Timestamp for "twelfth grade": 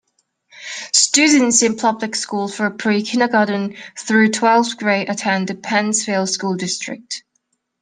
4.31-5.09